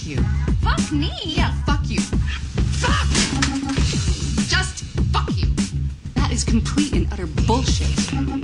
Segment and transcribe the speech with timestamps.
[0.00, 0.22] Fuck you.
[0.62, 1.12] Fuck me.
[1.26, 2.00] Yeah, fuck you.
[2.80, 3.06] Fuck!
[4.48, 5.52] Just fuck you.
[6.14, 7.94] That is complete and utter bullshit.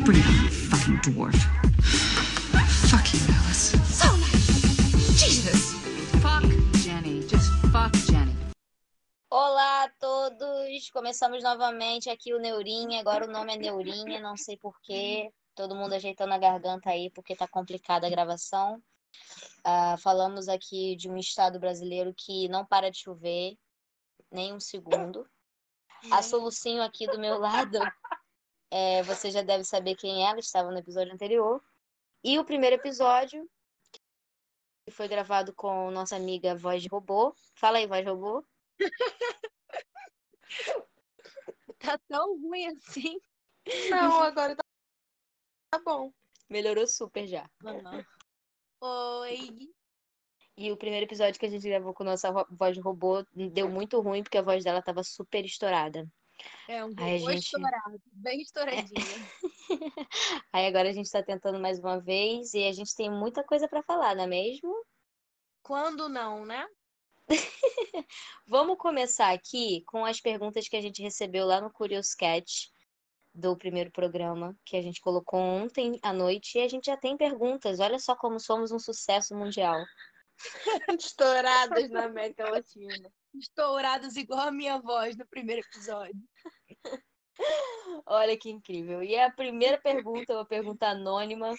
[0.04, 1.34] Bring on, fucking dwarf.
[2.90, 3.72] Fuck you, Alice.
[3.88, 5.16] So nice.
[5.18, 5.72] Jesus.
[6.20, 6.44] Fuck
[6.84, 7.26] Jenny.
[7.26, 8.36] Just fuck Jenny.
[9.30, 10.90] Olá a todos!
[10.90, 13.00] Começamos novamente aqui o Neurinha.
[13.00, 15.30] Agora o nome é Neurinha, não sei porquê.
[15.54, 18.78] Todo mundo ajeitando a garganta aí porque tá complicada a gravação.
[19.68, 23.58] Ah, falamos aqui de um estado brasileiro que não para de chover
[24.30, 25.28] nem um segundo.
[26.12, 27.76] A Solucinho aqui do meu lado,
[28.70, 31.60] é, você já deve saber quem é, ela estava no episódio anterior.
[32.22, 33.50] E o primeiro episódio,
[34.84, 37.34] que foi gravado com nossa amiga Voz de Robô.
[37.56, 38.44] Fala aí, Voz de Robô.
[41.78, 43.20] Tá tão ruim assim.
[43.90, 44.64] Não, agora tá,
[45.70, 46.10] tá bom.
[46.48, 47.48] Melhorou super já.
[48.80, 49.70] Oi.
[50.56, 54.00] E o primeiro episódio que a gente gravou com nossa voz de robô deu muito
[54.00, 56.08] ruim, porque a voz dela tava super estourada.
[56.68, 57.44] É um robô gente.
[57.44, 58.94] estourado, bem estouradinho.
[60.52, 63.68] Aí agora a gente tá tentando mais uma vez e a gente tem muita coisa
[63.68, 64.74] pra falar, não é mesmo?
[65.62, 66.66] Quando não, né?
[68.46, 72.70] Vamos começar aqui com as perguntas que a gente recebeu lá no Curious Cat
[73.36, 77.16] do primeiro programa, que a gente colocou ontem à noite, e a gente já tem
[77.16, 77.80] perguntas.
[77.80, 79.84] Olha só como somos um sucesso mundial.
[80.98, 83.12] Estouradas na América Latina.
[83.34, 86.20] Estourados igual a minha voz no primeiro episódio.
[88.06, 89.02] Olha que incrível.
[89.02, 91.54] E a primeira pergunta é uma pergunta anônima,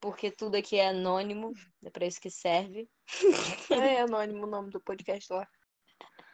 [0.00, 1.52] porque tudo aqui é anônimo,
[1.84, 2.88] é para isso que serve.
[3.70, 5.46] É anônimo o nome do podcast lá.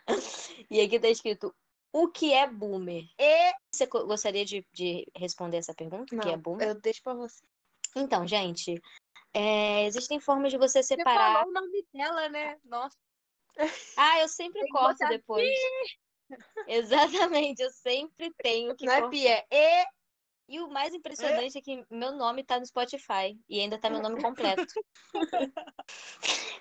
[0.71, 1.55] E aqui tá escrito:
[1.95, 3.05] O que é boomer?
[3.17, 6.13] E você gostaria de, de responder essa pergunta?
[6.13, 6.71] O que é Não, boomer?
[6.71, 7.41] eu deixo pra você.
[7.95, 8.83] Então, gente,
[9.33, 11.35] é, existem formas de você Você separar.
[11.35, 12.59] falou o nome dela, né?
[12.65, 12.97] Nossa.
[13.97, 15.55] Ah, eu sempre corto depois.
[16.67, 19.11] Exatamente, eu sempre tenho que Não é cortar.
[19.11, 19.87] Pia, é E.
[20.49, 24.03] E o mais impressionante é que meu nome tá no Spotify e ainda tá meu
[24.03, 24.67] nome completo.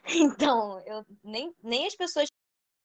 [0.06, 2.28] Então, eu nem, nem as pessoas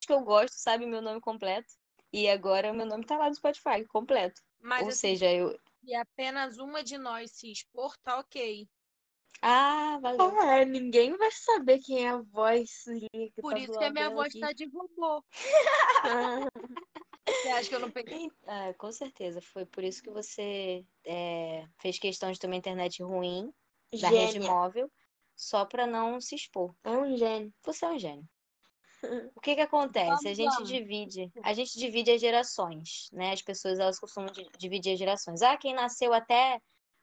[0.01, 1.78] que eu gosto sabem meu nome completo.
[2.11, 4.41] E agora meu nome tá lá no Spotify, completo.
[4.59, 5.57] Mas Ou assim, seja, eu.
[5.83, 8.67] se apenas uma de nós se expor, tá ok.
[9.41, 10.37] Ah, valeu.
[10.41, 14.09] É, ninguém vai saber quem é a voz que Por tá isso que a minha
[14.09, 14.39] voz aqui.
[14.39, 15.23] tá de robô.
[17.25, 18.29] Você acha que eu não peguei?
[18.47, 19.39] Ah, com certeza.
[19.41, 23.53] Foi por isso que você é, fez questão de ter uma internet ruim
[24.01, 24.91] da rede móvel,
[25.35, 26.73] só pra não se expor.
[26.83, 27.53] É um gênio.
[27.63, 28.27] Você é um gênio.
[29.35, 30.27] O que que acontece?
[30.27, 33.31] A gente divide, a gente divide as gerações, né?
[33.31, 35.41] As pessoas elas costumam di- dividir as gerações.
[35.41, 36.61] Ah, quem nasceu até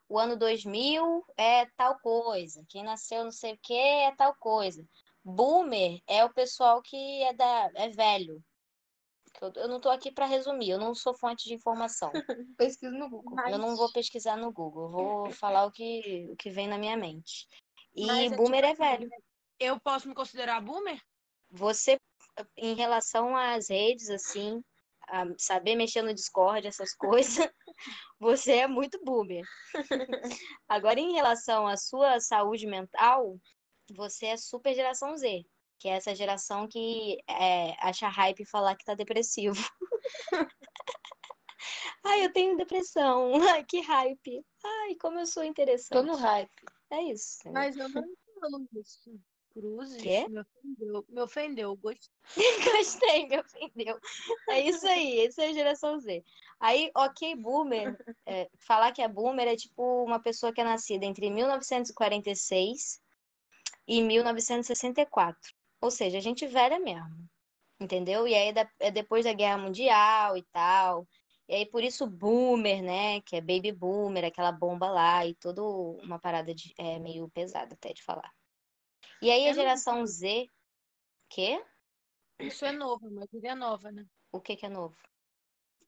[0.09, 2.63] o ano 2000 é tal coisa.
[2.69, 4.85] Quem nasceu não sei o que é tal coisa.
[5.25, 8.45] Boomer é o pessoal que é da é velho.
[9.41, 12.11] Eu, eu não tô aqui para resumir, eu não sou fonte de informação.
[12.57, 13.35] Pesquisa no Google.
[13.35, 16.69] Mas- Eu não vou pesquisar no Google, eu vou falar o que, o que vem
[16.69, 17.47] na minha mente.
[17.95, 19.11] E Mas é boomer é tipo assim, velho.
[19.59, 21.01] Eu posso me considerar boomer?
[21.51, 21.99] Você,
[22.57, 24.63] em relação às redes, assim,
[25.09, 27.49] a saber mexer no Discord, essas coisas,
[28.19, 29.45] você é muito boomer.
[30.69, 33.39] Agora, em relação à sua saúde mental,
[33.95, 35.45] você é super geração Z,
[35.79, 39.57] que é essa geração que é, acha hype falar que tá depressivo.
[42.05, 43.33] Ai, eu tenho depressão.
[43.51, 44.45] Ai, que hype.
[44.65, 45.99] Ai, como eu sou interessante.
[45.99, 46.51] Tô no hype.
[46.91, 47.39] É isso.
[47.51, 48.05] Mas eu não
[48.41, 49.21] falo isso.
[49.57, 50.29] Cruzes, Quê?
[50.29, 51.05] me ofendeu.
[51.09, 51.77] Me ofendeu.
[51.77, 52.11] Gostei.
[52.77, 53.99] Gostei, me ofendeu.
[54.51, 56.23] É isso aí, essa é a geração Z.
[56.61, 57.97] Aí, ok, boomer,
[58.27, 63.01] é, falar que é boomer é tipo uma pessoa que é nascida entre 1946
[63.89, 65.41] e 1964.
[65.81, 67.27] Ou seja, gente velha mesmo.
[67.81, 68.29] Entendeu?
[68.29, 71.07] E aí da- é depois da Guerra Mundial e tal.
[71.49, 73.21] E aí por isso boomer, né?
[73.23, 77.75] Que é baby boomer, aquela bomba lá e toda uma parada de, é, meio pesada
[77.75, 78.31] até de falar.
[79.23, 80.49] E aí a geração Z.
[81.29, 81.63] Quê?
[82.39, 84.05] Isso é novo, uma gíria nova, né?
[84.31, 84.97] O que que é novo?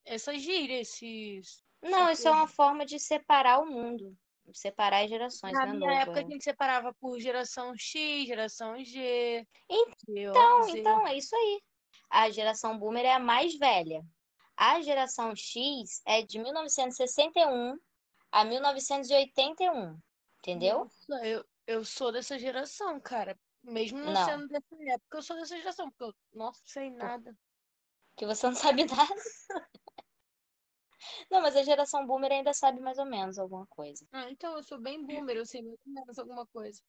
[0.05, 1.63] Essa gíria, esses.
[1.83, 4.17] Não, isso é uma forma de separar o mundo,
[4.53, 6.25] separar as gerações, Na não é minha novo, época é.
[6.25, 9.47] a gente separava por geração X, geração G.
[9.69, 10.79] Então, Z.
[10.79, 11.63] então, é isso aí.
[12.11, 14.03] A geração boomer é a mais velha.
[14.57, 17.79] A geração X é de 1961
[18.33, 19.99] a 1981,
[20.39, 20.91] entendeu?
[21.09, 23.39] Nossa, eu, eu sou dessa geração, cara.
[23.63, 24.25] Mesmo não, Não.
[24.25, 27.37] sendo dessa época, eu sou dessa geração, porque eu, nossa, sei nada.
[28.17, 29.15] Que você não sabe nada.
[31.31, 34.07] Não, mas a geração boomer ainda sabe mais ou menos alguma coisa.
[34.13, 36.81] Ah, então eu sou bem boomer, eu sei mais ou menos alguma coisa.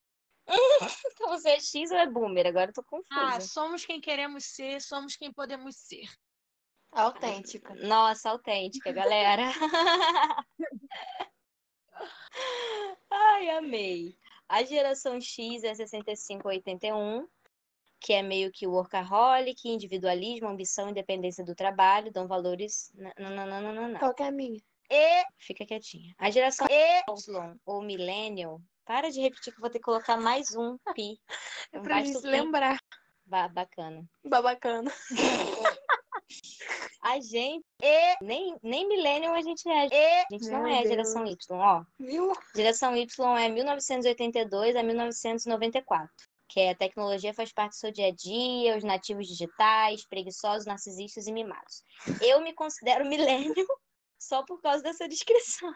[1.12, 2.46] Então você é X ou é boomer?
[2.46, 3.36] Agora eu tô confusa.
[3.36, 6.08] Ah, somos quem queremos ser, somos quem podemos ser.
[6.92, 7.74] Autêntica.
[7.74, 9.42] Nossa, autêntica, galera.
[13.10, 14.16] Ai, amei.
[14.50, 17.24] A geração X é 65 a 81,
[18.00, 22.92] que é meio que workaholic, individualismo, ambição, independência do trabalho, dão valores.
[23.16, 23.96] Nananana.
[24.00, 24.60] Qual que é a minha?
[24.90, 26.12] E fica quietinha.
[26.18, 30.52] A geração Y ou millennial, para de repetir que eu vou ter que colocar mais
[30.56, 31.20] um pi.
[31.72, 32.76] É pra gente lembrar.
[33.24, 34.04] Ba- bacana.
[34.24, 34.90] Babacana.
[37.10, 40.20] A gente e nem nem millennial a gente é.
[40.22, 40.90] A gente não Meu é Deus.
[40.90, 41.82] geração Y, ó.
[41.98, 42.32] Viu?
[42.54, 46.08] Geração Y é 1982 a 1994,
[46.48, 51.26] que é tecnologia faz parte do seu dia a dia, os nativos digitais, preguiçosos, narcisistas
[51.26, 51.82] e mimados.
[52.20, 53.54] Eu me considero millennial
[54.16, 55.74] só por causa dessa descrição.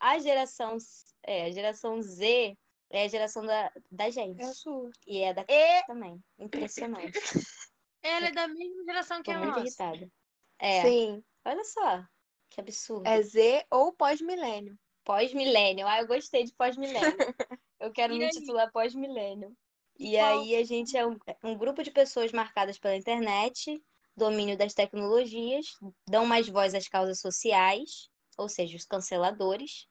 [0.00, 0.76] A geração,
[1.22, 2.54] é, a geração Z
[2.90, 4.42] é a geração da, da gente.
[4.42, 4.90] É a sua.
[5.06, 6.22] E é da e também.
[6.38, 7.18] Impressionante.
[8.02, 9.66] Ela é da mesma geração que Tô a muito nossa.
[9.66, 10.12] irritada.
[10.58, 11.24] É, Sim.
[11.44, 12.04] olha só.
[12.50, 13.06] Que absurdo.
[13.06, 14.78] É Z ou pós-milênio.
[15.04, 15.86] Pós-milênio.
[15.86, 17.16] Ah, eu gostei de pós-milênio.
[17.80, 18.30] Eu quero E me aí?
[18.32, 19.56] titular pós-milênio.
[19.96, 20.40] E qual?
[20.40, 23.80] aí a gente é um, um grupo de pessoas marcadas pela internet,
[24.16, 25.66] domínio das tecnologias,
[26.08, 29.86] dão mais voz às causas sociais, ou seja, os canceladores.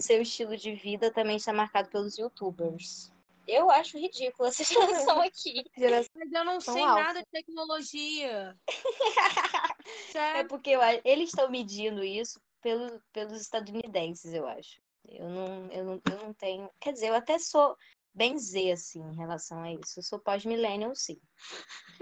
[0.00, 3.12] Seu estilo de vida também está marcado pelos youtubers.
[3.46, 4.64] Eu acho ridícula essa
[5.10, 5.64] geração aqui.
[5.76, 7.02] Geração Mas eu não São sei alfa.
[7.02, 8.56] nada de tecnologia.
[10.14, 14.80] É porque eu eles estão medindo isso pelo, pelos estadunidenses, eu acho.
[15.08, 16.70] Eu não, eu, não, eu não tenho.
[16.80, 17.76] Quer dizer, eu até sou
[18.14, 19.98] bem Z, assim, em relação a isso.
[19.98, 21.18] Eu sou pós-millennial, sim.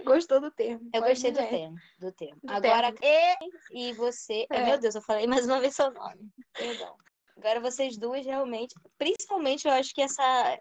[0.05, 0.89] Gostou do termo.
[0.93, 1.77] Eu gostei do termo.
[1.99, 2.41] Do termo.
[2.43, 3.37] Do Agora, e,
[3.91, 4.47] e você.
[4.51, 4.65] É.
[4.65, 6.29] Meu Deus, eu falei mais uma vez seu nome.
[6.53, 6.97] Perdão.
[7.37, 8.75] Agora vocês duas realmente.
[8.99, 10.59] Principalmente, eu acho que essa.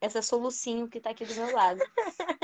[0.00, 1.80] Essa solucinho que tá aqui do meu lado.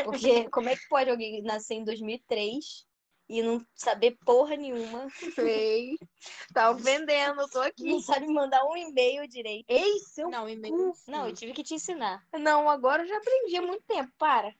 [0.04, 2.86] Porque como é que pode alguém nascer em 2003
[3.28, 5.08] e não saber porra nenhuma?
[5.34, 5.96] Sei.
[6.54, 7.84] Tá vendendo, eu tô aqui.
[7.84, 9.66] Não sabe mandar um e-mail direito.
[9.68, 10.28] Ei, seu.
[10.30, 10.92] Não, e-mail.
[11.06, 12.22] Não, eu tive que te ensinar.
[12.32, 14.10] Não, agora eu já aprendi há muito tempo.
[14.18, 14.52] Para.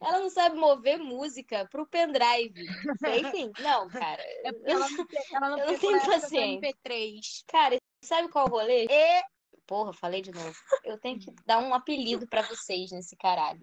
[0.00, 2.66] Ela não sabe mover música pro pendrive.
[2.98, 3.50] Sei sim.
[3.60, 4.22] Não, cara.
[4.22, 6.70] É ela não, tem- ela não Eu não tenho paciência.
[6.84, 7.20] MP3.
[7.46, 8.86] Cara, sabe qual o rolê?
[8.90, 9.22] E...
[9.66, 10.54] Porra, falei de novo.
[10.84, 13.62] Eu tenho que dar um apelido pra vocês nesse caralho.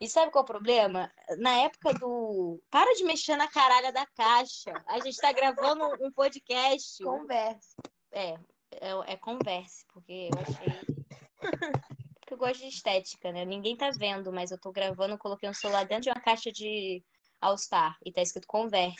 [0.00, 1.12] E sabe qual é o problema?
[1.38, 2.60] Na época do.
[2.70, 4.72] Para de mexer na caralha da caixa.
[4.86, 7.02] A gente tá gravando um podcast.
[7.02, 7.74] Conversa.
[8.12, 8.34] É,
[8.72, 11.84] é, é converse, porque eu achei.
[12.20, 13.44] Porque eu gosto de estética, né?
[13.44, 17.02] Ninguém tá vendo, mas eu tô gravando, coloquei um celular dentro de uma caixa de
[17.40, 18.96] All-Star e tá escrito converse.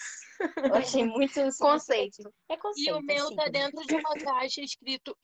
[0.63, 2.33] Eu achei muito Conceito.
[2.49, 2.97] É E conceito.
[2.97, 5.17] o meu assim, tá dentro de uma caixa escrito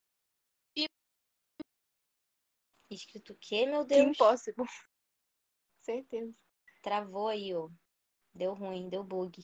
[2.91, 4.09] Escrito o quê, meu Deus?
[4.09, 4.65] Impossible.
[5.83, 6.33] Certeza.
[6.83, 7.69] Travou aí, ó.
[8.35, 9.43] Deu ruim, deu bug.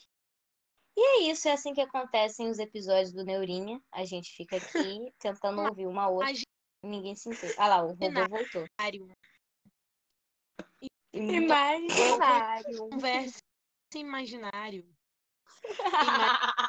[0.97, 3.81] E é isso, é assim que acontecem os episódios do Neurinha.
[3.93, 6.31] A gente fica aqui tentando ouvir uma outra.
[6.31, 6.45] Agi-
[6.83, 7.55] e Ninguém se entende.
[7.59, 8.67] Ah lá, o robô voltou.
[11.13, 11.87] imaginário.
[11.87, 12.79] Imaginário.
[12.91, 13.39] Conversa
[13.95, 14.97] imaginário.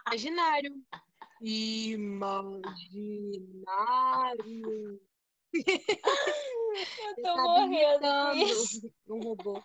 [0.08, 0.84] Imaginário.
[3.68, 5.02] Imaginário.
[5.54, 8.06] Eu Tá tô morrendo.
[8.36, 9.64] imitando Um robô.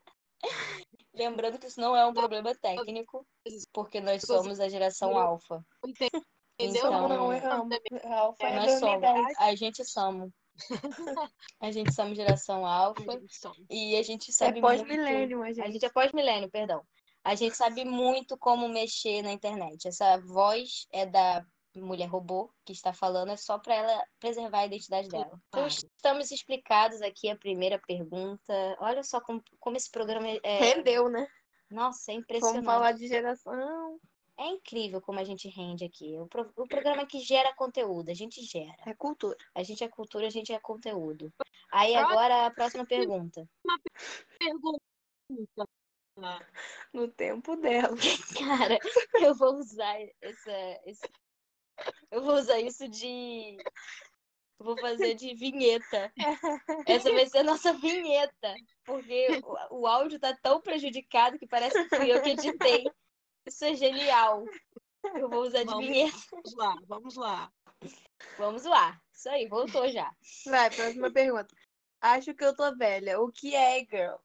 [1.14, 3.26] Lembrando que isso não é um problema técnico,
[3.72, 5.64] porque nós somos a geração alfa.
[5.84, 6.10] Entendeu?
[6.58, 7.70] Então, Não, eu amo.
[8.04, 9.00] Alfa é Nós somos.
[9.00, 9.38] 2010.
[9.40, 10.30] A gente somos.
[11.60, 13.20] A gente somos geração alfa
[13.70, 14.78] e a gente É sabe muito.
[14.78, 15.72] pós-milênio, a A gente.
[15.72, 16.82] gente é pós-milênio, perdão.
[17.24, 19.86] A gente sabe muito como mexer na internet.
[19.88, 21.44] Essa voz é da
[21.80, 25.40] mulher robô que está falando, é só para ela preservar a identidade dela.
[25.48, 28.52] Então, estamos explicados aqui a primeira pergunta.
[28.78, 30.58] Olha só como, como esse programa é.
[30.58, 31.26] Rendeu, né?
[31.70, 32.64] Nossa, é impressionante.
[32.64, 33.98] Vamos falar de geração.
[34.38, 36.18] É incrível como a gente rende aqui.
[36.18, 38.74] O, pro- o programa que gera conteúdo, a gente gera.
[38.86, 39.36] É cultura.
[39.54, 41.32] A gente é cultura, a gente é conteúdo.
[41.70, 43.46] Aí agora a próxima pergunta.
[44.38, 44.78] Pergunta.
[46.92, 47.96] No tempo dela.
[48.38, 48.78] Cara,
[49.22, 51.02] eu vou usar essa, esse...
[52.10, 53.56] Eu vou usar isso de.
[54.58, 56.12] Vou fazer de vinheta.
[56.86, 58.54] Essa vai ser a nossa vinheta.
[58.84, 62.84] Porque o, o áudio tá tão prejudicado que parece que fui eu que editei.
[63.44, 64.44] Isso é genial.
[65.16, 65.86] Eu vou usar de Vamos.
[65.86, 66.16] vinheta.
[66.30, 67.52] Vamos lá, vamos lá.
[68.38, 69.00] Vamos lá.
[69.12, 70.10] Isso aí, voltou já.
[70.46, 71.54] Vai, próxima pergunta.
[72.00, 73.20] Acho que eu tô velha.
[73.20, 74.16] O que é girl?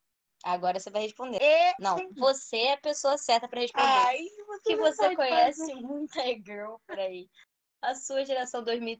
[0.43, 1.39] Agora você vai responder.
[1.41, 1.75] E...
[1.79, 3.85] Não, você é a pessoa certa pra responder.
[3.85, 5.75] Ai, você que você conhece fazer.
[5.75, 7.29] muita girl por aí.
[7.87, 8.99] A sua geração 2000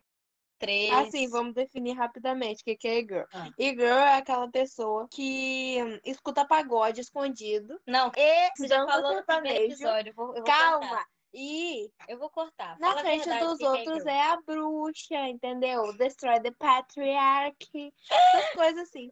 [0.60, 0.92] Três.
[0.92, 3.26] Assim, vamos definir rapidamente o que que é e-girl.
[3.32, 3.50] Ah.
[3.60, 7.80] E-girl é aquela pessoa que escuta pagode escondido.
[7.86, 10.10] Não, e você já falou no primeiro episódio.
[10.10, 11.06] Eu vou, eu Calma!
[11.34, 12.80] E Eu vou cortar.
[12.80, 14.10] na Fala a frente dos que outros girl.
[14.10, 15.96] é a bruxa, entendeu?
[15.98, 17.94] Destroy the patriarchy.
[18.10, 19.10] Essas coisas assim.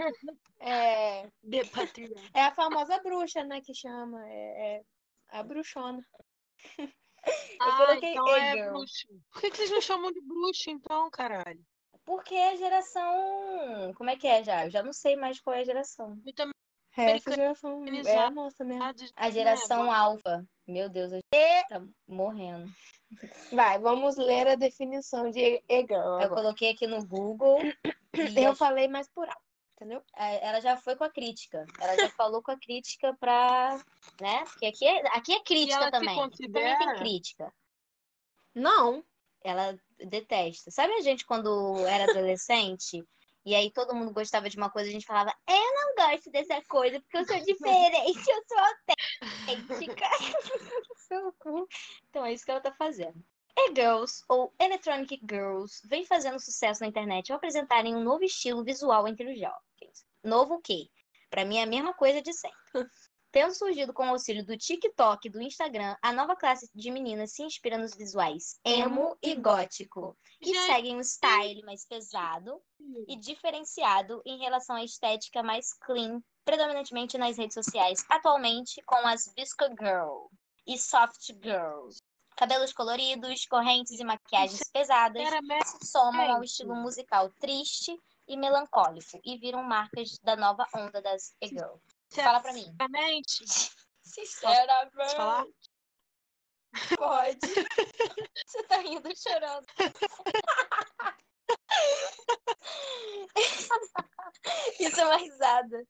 [0.59, 2.21] É, De patriarca.
[2.33, 3.61] é a famosa bruxa, né?
[3.61, 4.27] Que chama.
[4.27, 4.81] É, é
[5.29, 6.03] a bruxona.
[7.59, 9.07] Ah, coloquei então é bruxo.
[9.31, 11.65] Por que, que vocês não chamam de bruxo, então, caralho?
[12.03, 13.93] Porque é geração.
[13.95, 14.65] Como é que é já?
[14.65, 16.21] Eu já não sei mais qual é a geração.
[16.25, 16.53] Eu também
[16.95, 18.83] Essa geração é a nossa mesmo.
[19.15, 20.45] A geração alfa.
[20.67, 21.21] Meu Deus, eu
[21.69, 22.69] tá morrendo.
[23.51, 26.19] Vai, vamos ler a definição de e-girl.
[26.19, 27.59] Eu coloquei aqui no Google.
[27.63, 29.41] e Eu falei mais por alto,
[29.75, 30.01] entendeu?
[30.15, 31.65] é, ela já foi com a crítica.
[31.79, 33.77] Ela já falou com a crítica pra.
[34.19, 34.43] Né?
[34.45, 36.19] Porque aqui é, aqui é crítica também.
[36.21, 36.95] Aqui Também tem considera?
[36.95, 37.53] crítica.
[38.53, 39.03] Não.
[39.43, 40.71] Ela detesta.
[40.71, 43.05] Sabe a gente quando era adolescente?
[43.45, 46.59] E aí todo mundo gostava de uma coisa, a gente falava, eu não gosto dessa
[46.67, 48.57] coisa porque eu sou diferente, eu sou
[49.85, 50.05] autêntica.
[52.09, 53.23] Então é isso que ela tá fazendo.
[53.57, 59.07] E-Girls, ou Electronic Girls, vem fazendo sucesso na internet ao apresentarem um novo estilo visual
[59.07, 60.05] entre os jovens.
[60.23, 60.89] Novo o quê?
[61.29, 62.57] Pra mim é a mesma coisa de sempre.
[63.31, 67.33] Tendo surgido com o auxílio do TikTok e do Instagram, a nova classe de meninas
[67.33, 70.65] se inspira nos visuais emo e gótico, que Gente.
[70.65, 72.61] seguem um style mais pesado
[73.09, 79.29] e diferenciado em relação à estética mais clean, predominantemente nas redes sociais, atualmente com as
[79.35, 80.27] Visco Girl
[80.65, 81.99] e Soft Girls.
[82.35, 85.27] Cabelos coloridos, correntes e maquiagens pesadas
[85.83, 91.77] somam ao estilo musical triste e melancólico e viram marcas da nova onda das e-girl.
[92.09, 92.65] Fala pra mim.
[92.75, 93.45] Sinceramente,
[94.03, 95.15] Sinceramente.
[95.15, 95.45] falar?
[96.97, 97.39] Pode.
[98.45, 99.65] Você tá rindo chorando.
[104.79, 105.87] Isso é uma risada.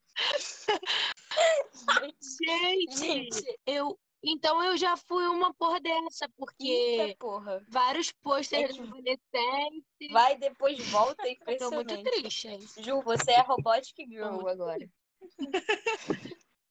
[2.44, 4.00] Gente, Gente, eu.
[4.28, 7.64] Então eu já fui uma porra dessa, porque eita porra.
[7.68, 10.40] vários É pôsteres que- Vai, adolescentes.
[10.40, 12.50] depois volta, é Eu tô muito triste?
[12.82, 14.90] Ju, você é Robotic Girl agora.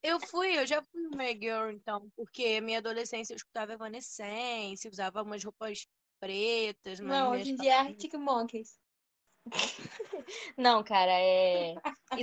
[0.03, 5.23] Eu fui, eu já fui uma girl, então, porque minha adolescência eu escutava Evanescence, usava
[5.23, 5.87] umas roupas
[6.19, 7.77] pretas, Não, hoje em dia é.
[7.77, 8.77] Arctic Monkeys.
[10.57, 11.75] Não, cara, é.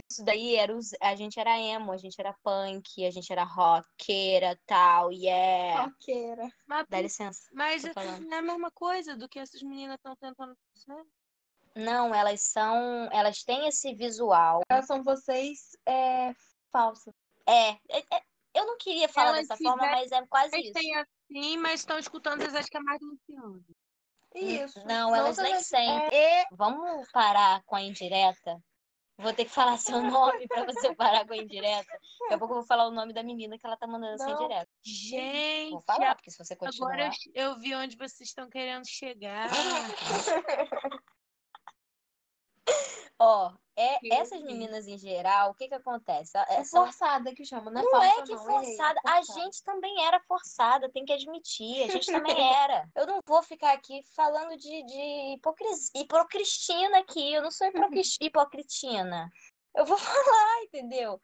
[0.09, 0.75] Isso daí era.
[0.75, 0.91] Os...
[1.01, 5.85] A gente era emo, a gente era punk, a gente era roqueira tal, yeah.
[5.85, 6.49] Roqueira.
[6.67, 7.49] Mas, Dá licença.
[7.53, 11.05] mas não é a mesma coisa do que essas meninas estão tentando fazer.
[11.75, 13.09] Não, elas são.
[13.13, 14.63] Elas têm esse visual.
[14.69, 16.35] Elas são vocês é,
[16.71, 17.15] falsas.
[17.47, 18.23] É, é- é-
[18.55, 20.73] eu não queria falar Elas dessa forma, mas é quase isso.
[20.73, 23.65] têm assim, mas estão escutando Zezé de Camargo e Luciano.
[24.35, 24.85] Isso.
[24.87, 26.09] Não, elas nem sentem.
[26.13, 28.59] E vamos parar com a indireta?
[29.19, 30.03] Vou ter que falar seu
[30.43, 31.87] nome pra você parar com a indireta.
[32.23, 34.27] Daqui a pouco eu vou falar o nome da menina que ela tá mandando essa
[34.27, 34.35] Não.
[34.35, 34.69] indireta.
[34.85, 36.93] Gente, Vou falar, porque se você continuar.
[36.93, 39.49] agora eu, eu vi onde vocês estão querendo chegar.
[43.25, 46.37] Ó, é, essas meninas em geral, o que que acontece?
[46.37, 49.01] É É, forçada que chama, não é Não falsa, é que não, errei, forçada.
[49.07, 51.85] é A gente também era forçada, tem que admitir.
[51.85, 52.37] A gente também
[52.69, 52.89] era.
[52.97, 55.91] Eu não vou ficar aqui falando de, de hipocris...
[55.95, 57.33] hipocristina aqui.
[57.33, 59.31] Eu não sou hipocris- hipocritina.
[59.75, 61.21] Eu vou falar, entendeu?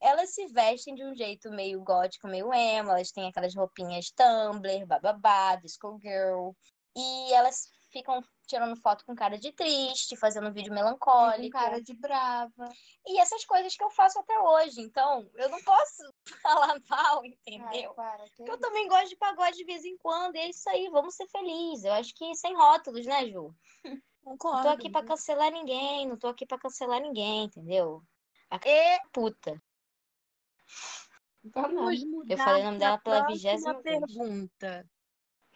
[0.00, 2.90] Elas se vestem de um jeito meio gótico, meio emo.
[2.90, 6.50] Elas têm aquelas roupinhas Tumblr, bababá, disco girl.
[6.96, 11.50] E elas ficam tirando foto com cara de triste, fazendo vídeo Com melancólico.
[11.50, 12.68] cara de brava.
[13.06, 14.80] E essas coisas que eu faço até hoje.
[14.80, 16.02] Então, eu não posso
[16.42, 17.90] falar mal, entendeu?
[17.90, 20.36] Ai, para, que Porque eu também gosto de pagode de vez em quando.
[20.36, 21.84] E é isso aí, vamos ser felizes.
[21.84, 23.54] Eu acho que sem rótulos, né, Ju?
[24.24, 24.62] Não Concordo.
[24.62, 28.02] tô aqui pra cancelar ninguém, não tô aqui pra cancelar ninguém, entendeu?
[28.50, 29.62] A- E puta.
[31.44, 31.84] Então, não.
[31.84, 34.00] Vamos mudar Eu falei o nome dela pela vigésima vez.
[34.00, 34.90] pergunta.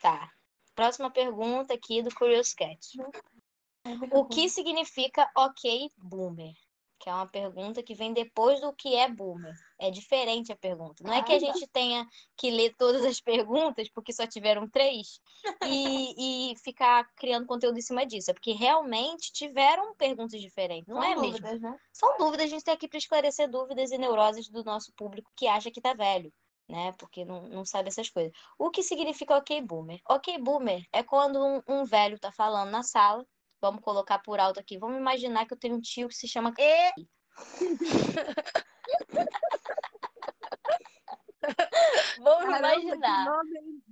[0.02, 0.30] Tá.
[0.78, 2.78] Próxima pergunta aqui do Curious Cat.
[4.12, 6.54] O que significa ok boomer?
[7.00, 9.56] Que é uma pergunta que vem depois do que é boomer.
[9.76, 11.02] É diferente a pergunta.
[11.02, 12.06] Não é que a gente tenha
[12.37, 15.20] que ler todas as perguntas, porque só tiveram três,
[15.66, 18.30] e, e ficar criando conteúdo em cima disso.
[18.30, 20.87] É porque realmente tiveram perguntas diferentes.
[20.87, 21.32] Não São é mesmo?
[21.32, 21.76] dúvidas, né?
[21.92, 25.49] São dúvidas, a gente tá aqui para esclarecer dúvidas e neuroses do nosso público que
[25.49, 26.32] acha que tá velho,
[26.68, 26.92] né?
[26.98, 28.32] Porque não, não sabe essas coisas.
[28.58, 30.00] O que significa ok boomer?
[30.08, 33.26] Ok boomer é quando um, um velho tá falando na sala.
[33.60, 34.78] Vamos colocar por alto aqui.
[34.78, 36.92] Vamos imaginar que eu tenho um tio que se chama E.
[42.18, 43.25] Vamos Caramba, imaginar.
[43.25, 43.82] nome?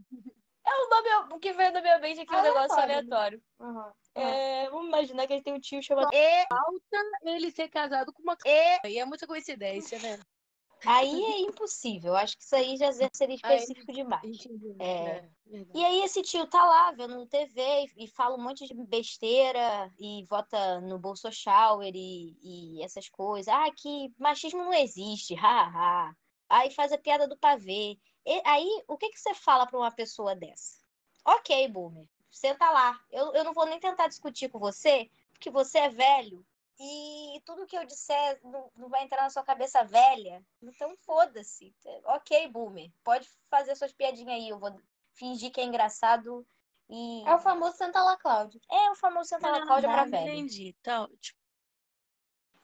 [0.67, 3.41] É o nome que veio na minha mente aqui, um negócio Aleatório.
[3.61, 3.93] Aham.
[4.17, 6.11] É, vamos imaginar que ele tem um tio chamado.
[6.13, 6.47] E,
[7.23, 8.37] Ele ser casado com uma.
[8.45, 10.19] e E é muita coincidência, né?
[10.87, 12.13] Aí é impossível.
[12.13, 14.25] Eu Acho que isso aí já seria Aí- específico demais.
[14.25, 14.77] Entendi.
[14.79, 15.29] É.
[15.47, 15.79] verdade.
[15.79, 17.61] E aí esse tio tá lá vendo TV
[17.97, 23.53] e, e fala um monte de besteira e vota no Bolsonaro e, e essas coisas.
[23.53, 26.15] Ah, que machismo não existe, haha.
[26.49, 27.99] Aí faz a piada do pavê.
[28.25, 30.81] E aí, o que que você fala pra uma pessoa dessa?
[31.25, 33.01] Ok, Boomer, senta lá.
[33.11, 36.45] Eu, eu não vou nem tentar discutir com você, porque você é velho.
[36.79, 40.45] E tudo que eu disser não, não vai entrar na sua cabeça velha.
[40.63, 41.75] Então foda-se.
[42.05, 44.49] Ok, Boomer, pode fazer suas piadinhas aí.
[44.49, 44.79] Eu vou
[45.15, 46.47] fingir que é engraçado
[46.89, 47.23] e.
[47.27, 48.61] É o famoso Santa La Cláudia.
[48.71, 50.31] É o famoso Santa La Cláudia pra velho.
[50.31, 50.75] Entendi.
[50.81, 51.39] Então, tipo,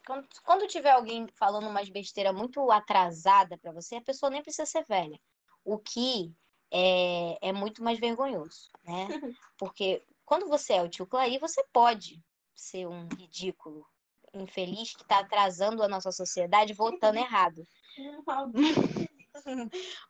[0.07, 4.67] Quando, quando tiver alguém falando umas besteira muito atrasada pra você, a pessoa nem precisa
[4.67, 5.19] ser velha.
[5.65, 6.35] O que
[6.71, 9.07] é, é muito mais vergonhoso, né?
[9.57, 12.23] Porque quando você é o tio Clay, você pode
[12.55, 13.87] ser um ridículo,
[14.35, 17.67] infeliz que tá atrasando a nossa sociedade votando errado.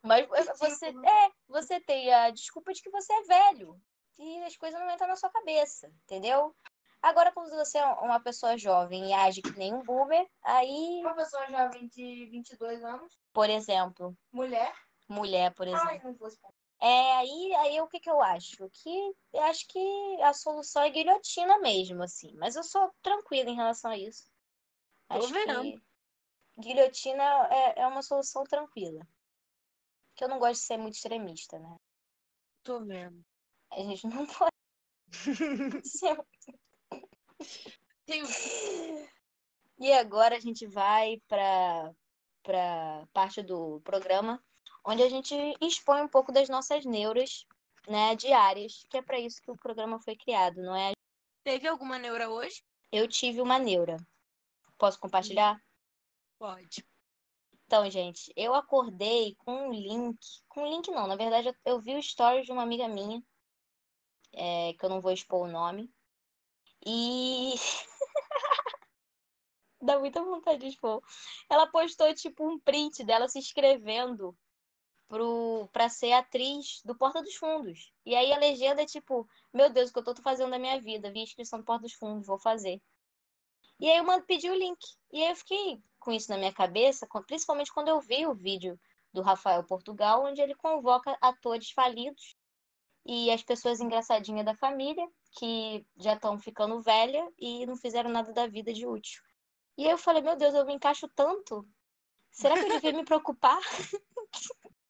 [0.03, 0.27] Mas
[0.59, 3.81] você é, você tem a desculpa de que você é velho
[4.19, 6.55] e as coisas não entram na sua cabeça, entendeu?
[7.01, 11.15] Agora, quando você é uma pessoa jovem e age que nem um boomer, aí, Uma
[11.15, 14.73] pessoa jovem de 22 anos, por exemplo, mulher.
[15.09, 16.53] mulher, por exemplo, Ai, não expor.
[16.83, 18.69] É aí, aí o que que eu acho?
[18.71, 22.35] Que eu acho que a solução é guilhotina mesmo, assim.
[22.37, 24.29] Mas eu sou tranquila em relação a isso.
[25.09, 25.63] Tô Acho vendo.
[25.63, 25.81] que
[26.59, 27.23] guilhotina
[27.53, 29.07] é, é uma solução tranquila.
[30.17, 31.77] Que eu não gosto de ser muito extremista, né?
[32.65, 33.25] tô vendo.
[33.71, 36.25] A gente não pode ser um
[39.79, 41.93] E agora a gente vai para
[42.43, 44.43] para parte do programa
[44.85, 47.47] onde a gente expõe um pouco das nossas neuras,
[47.89, 50.93] né, diárias, que é para isso que o programa foi criado, não é?
[51.45, 52.63] Teve alguma neura hoje?
[52.91, 53.97] Eu tive uma neura.
[54.79, 55.61] Posso compartilhar?
[56.39, 56.87] Pode.
[57.67, 61.95] Então, gente, eu acordei com um link, com um link não, na verdade eu, vi
[61.95, 63.23] o story de uma amiga minha,
[64.33, 65.91] é, que eu não vou expor o nome,
[66.85, 67.55] e
[69.81, 71.03] dá muita vontade de expor.
[71.49, 74.37] Ela postou tipo um print dela se inscrevendo
[75.13, 77.93] pro, pra ser atriz do Porta dos Fundos.
[78.07, 80.81] E aí a legenda é tipo, meu Deus, o que eu tô fazendo da minha
[80.81, 81.13] vida?
[81.13, 82.81] Vi inscrição do Porta dos Fundos, vou fazer.
[83.79, 84.79] E aí eu mando pedir o link.
[85.13, 88.81] E aí eu fiquei com isso na minha cabeça, principalmente quando eu vi o vídeo
[89.13, 92.35] do Rafael Portugal, onde ele convoca atores falidos
[93.05, 98.33] e as pessoas engraçadinhas da família, que já estão ficando velha e não fizeram nada
[98.33, 99.21] da vida de útil.
[99.77, 101.69] E aí eu falei, meu Deus, eu me encaixo tanto.
[102.31, 103.61] Será que eu devia me preocupar?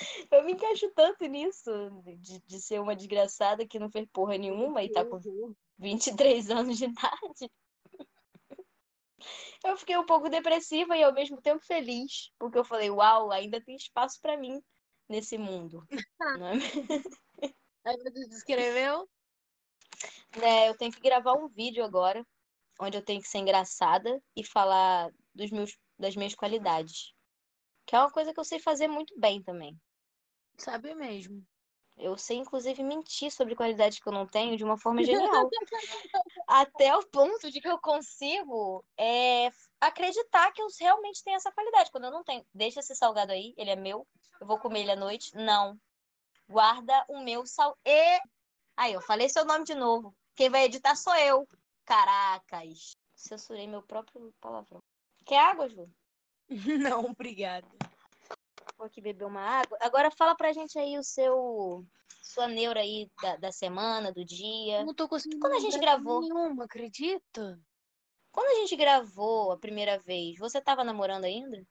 [0.30, 1.70] Eu me encaixo tanto nisso,
[2.18, 5.20] de, de ser uma desgraçada que não fez porra nenhuma e tá com
[5.78, 7.50] 23 anos de idade.
[9.62, 13.60] Eu fiquei um pouco depressiva e ao mesmo tempo feliz, porque eu falei, uau, ainda
[13.60, 14.58] tem espaço pra mim
[15.06, 15.86] nesse mundo.
[16.40, 16.54] Não é
[17.84, 19.06] Aí você se inscreveu?
[20.36, 22.26] né, eu tenho que gravar um vídeo agora,
[22.78, 27.12] onde eu tenho que ser engraçada e falar dos meus, das minhas qualidades.
[27.86, 29.78] Que é uma coisa que eu sei fazer muito bem também.
[30.60, 31.42] Sabe mesmo.
[31.96, 35.50] Eu sei, inclusive, mentir sobre qualidades que eu não tenho de uma forma genial.
[36.46, 41.90] Até o ponto de que eu consigo é, acreditar que eu realmente tenho essa qualidade.
[41.90, 44.06] Quando eu não tenho, deixa esse salgado aí, ele é meu,
[44.40, 45.34] eu vou comer ele à noite.
[45.34, 45.78] Não.
[46.48, 47.76] Guarda o meu sal.
[47.84, 48.18] E.
[48.76, 50.14] Aí, eu falei seu nome de novo.
[50.34, 51.46] Quem vai editar sou eu.
[51.84, 52.96] Caracas.
[53.14, 54.82] Censurei meu próprio palavrão.
[55.26, 55.90] Quer água, Ju?
[56.94, 57.68] Não, obrigada.
[58.80, 59.76] Vou aqui beber uma água.
[59.82, 61.84] Agora fala pra gente aí o seu.
[62.22, 64.82] Sua neura aí da, da semana, do dia.
[64.82, 66.22] Não tô conseguindo Quando a gente gravou?
[66.22, 67.60] nenhuma, acredita?
[68.32, 71.62] Quando a gente gravou a primeira vez, você tava namorando ainda?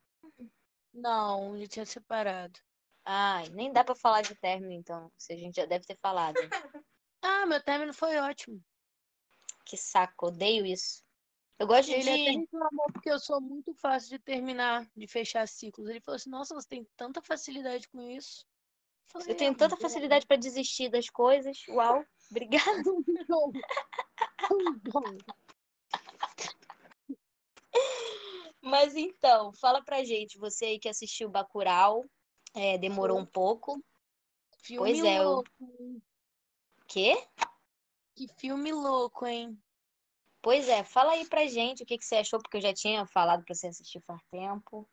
[0.93, 2.59] Não, já tinha separado.
[3.03, 5.11] Ai, nem dá pra falar de término, então.
[5.17, 6.35] Se a gente já deve ter falado.
[7.21, 8.63] Ah, meu término foi ótimo.
[9.65, 11.03] Que saco, odeio isso.
[11.59, 12.39] Eu gosto Ele de.
[12.39, 15.89] reclamou porque eu sou muito fácil de terminar, de fechar ciclos.
[15.89, 18.45] Ele falou assim, nossa, você tem tanta facilidade com isso.
[19.07, 21.57] Falei, Eu tenho "É, tanta mas é facilidade pra desistir das coisas.
[21.67, 22.05] Uau,
[24.83, 25.17] bom."
[28.61, 32.05] Mas então, fala pra gente, você aí que assistiu Bacurau,
[32.53, 33.83] é, demorou um pouco.
[34.61, 36.01] Filme Pois é, eu- louco, hein?
[36.87, 37.27] Quê?
[38.15, 39.57] Que filme louco, hein?
[40.41, 43.05] Pois é, fala aí pra gente o que, que você achou, porque eu já tinha
[43.05, 44.87] falado pra você assistir faz tempo.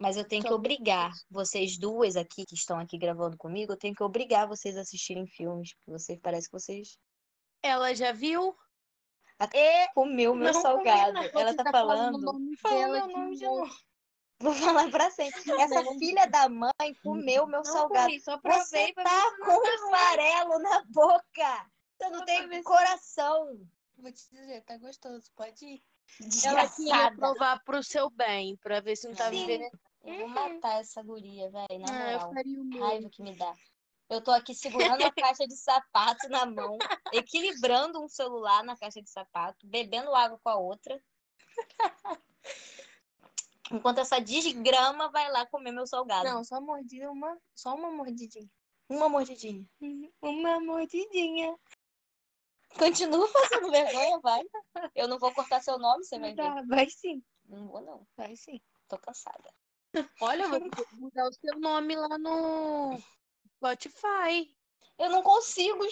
[0.00, 3.94] Mas eu tenho que obrigar vocês duas aqui que estão aqui gravando comigo, eu tenho
[3.94, 6.98] que obrigar vocês a assistirem filmes, porque vocês parece que vocês
[7.62, 8.56] Ela já viu?
[9.38, 11.14] até comeu meu Não salgado.
[11.14, 13.74] comi, Ela tá tá falando falando, nome Fala dela meu de nome de novo.
[14.40, 15.40] vou falar pra sempre.
[15.60, 15.98] Essa Não.
[15.98, 18.06] filha da mãe comeu meu Não salgado.
[18.06, 21.70] comi, só provei Você tá com um farelo na boca.
[22.00, 23.60] Você não tem coração.
[24.00, 25.82] Vou te dizer, tá gostoso, pode ir.
[26.44, 27.16] Ela queria Desgraçada.
[27.16, 29.42] provar pro seu bem, pra ver se não Sim.
[29.42, 29.78] envenenada.
[30.02, 32.34] Eu vou matar essa guria, velho, na Ah, eu moral.
[32.34, 32.84] faria o mesmo.
[32.84, 33.54] Raiva que me dá.
[34.08, 36.78] Eu tô aqui segurando a caixa de sapato na mão,
[37.12, 41.00] equilibrando um celular na caixa de sapato, bebendo água com a outra.
[43.70, 46.24] Enquanto essa desgrama vai lá comer meu salgado.
[46.24, 48.50] Não, só mordida, uma, só uma mordidinha.
[48.88, 49.64] Uma mordidinha.
[50.20, 51.54] Uma mordidinha.
[52.78, 54.42] Continua fazendo vergonha, vai.
[54.94, 56.42] Eu não vou cortar seu nome, você vai ver.
[56.42, 58.06] Tá, vai sim, Não vou, não.
[58.16, 58.60] vai sim.
[58.88, 59.52] Tô cansada.
[60.20, 62.98] Olha, eu vou ter que mudar o seu nome lá no
[63.56, 64.54] Spotify.
[64.98, 65.84] Eu não consigo.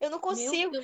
[0.00, 0.74] Eu não consigo.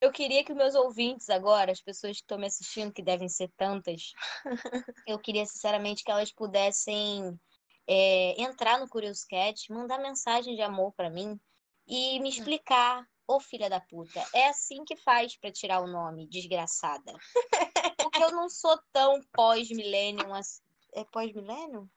[0.00, 3.50] Eu queria que meus ouvintes agora, as pessoas que estão me assistindo, que devem ser
[3.56, 4.12] tantas,
[5.06, 7.38] eu queria sinceramente que elas pudessem
[7.86, 11.38] é, entrar no Curious Cat, mandar mensagem de amor pra mim
[11.86, 13.06] e me explicar.
[13.30, 17.12] Ô filha da puta, é assim que faz pra tirar o nome, desgraçada.
[17.96, 20.60] Porque eu não sou tão pós-millennium assim.
[20.94, 21.88] É pós-millennium?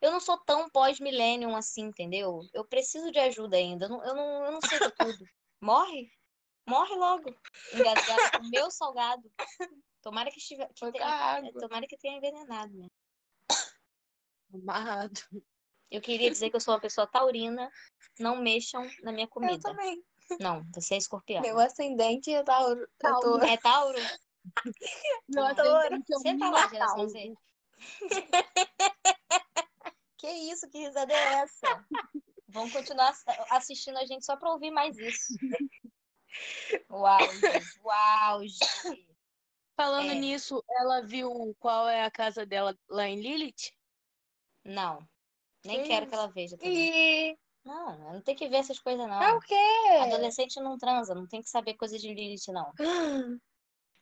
[0.00, 2.40] Eu não sou tão pós-millennium assim, entendeu?
[2.54, 3.84] Eu preciso de ajuda ainda.
[3.84, 5.24] Eu não, eu não, eu não sei de tudo.
[5.60, 6.10] Morre?
[6.66, 7.28] Morre logo.
[7.74, 9.30] Engasgado com meu salgado.
[10.00, 10.66] Tomara que estiver.
[10.72, 11.52] que tenha- água.
[11.60, 12.86] tomara que tenha envenenado, né?
[14.54, 15.20] Amarrado.
[15.90, 17.70] Eu queria dizer que eu sou uma pessoa taurina.
[18.18, 19.58] Não mexam na minha Eu comida.
[19.60, 20.02] também.
[20.38, 21.42] Não, você é escorpião.
[21.42, 22.80] Meu ascendente é Tauro.
[23.02, 23.38] Eu tô...
[23.42, 23.98] É Tauro?
[25.28, 27.08] Meu é um Senta lá, geração minotauro.
[27.10, 27.34] Z.
[30.16, 30.68] Que isso?
[30.68, 31.84] Que risada é essa?
[32.48, 35.34] Vão continuar ass- assistindo a gente só pra ouvir mais isso.
[36.90, 37.80] Uau, gente.
[37.82, 39.08] Uau, gente.
[39.76, 40.14] Falando É.
[40.14, 43.72] nisso, ela viu qual é a casa dela lá em Lilith?
[44.64, 45.06] Não.
[45.64, 46.10] Nem Que quero isso?
[46.10, 47.30] que ela veja também.
[47.32, 47.38] E...
[47.64, 49.22] Não, eu não tem que ver essas coisas, não.
[49.22, 49.54] É o quê?
[50.00, 52.72] Adolescente não transa, não tem que saber coisa de Lilith, não.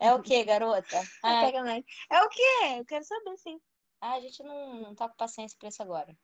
[0.00, 0.86] É o quê, garota?
[1.24, 1.84] Ah, Pega mais.
[2.12, 2.42] É o quê?
[2.78, 3.60] Eu quero saber, sim.
[4.00, 6.16] ah, a gente não, não tá com paciência pra isso agora.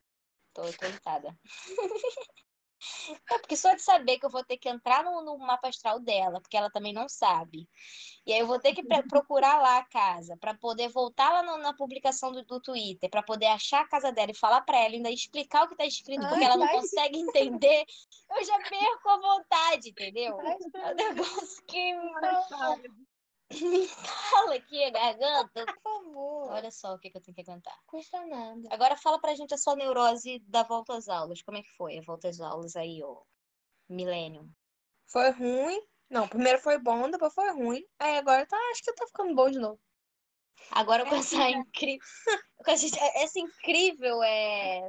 [0.52, 1.36] Tô, tô irritada.
[3.30, 5.98] É porque só de saber que eu vou ter que entrar no, no mapa astral
[6.00, 7.68] dela, porque ela também não sabe.
[8.26, 11.58] E aí eu vou ter que procurar lá a casa, pra poder voltar lá no-
[11.58, 14.94] na publicação do, do Twitter, pra poder achar a casa dela e falar pra ela,
[14.94, 17.84] ainda explicar o que tá escrito, porque Ai, ela não consegue entender.
[18.30, 20.38] Eu já perco a vontade, entendeu?
[20.40, 21.94] Ai, É um negócio que
[23.60, 25.64] me fala aqui a garganta.
[25.66, 26.52] Por favor.
[26.52, 27.78] Olha só o que, que eu tenho que aguentar.
[27.86, 28.68] Custa nada.
[28.70, 31.42] Agora fala pra gente a sua neurose da volta às aulas.
[31.42, 33.24] Como é que foi a volta às aulas aí, ô
[33.88, 34.48] Milênio?
[35.06, 35.80] Foi ruim.
[36.10, 37.84] Não, primeiro foi bom, depois foi ruim.
[37.98, 39.80] Aí agora tá, acho que tá ficando bom de novo.
[40.70, 42.06] Agora com É essa incrível.
[42.56, 44.88] Com essa incrível é...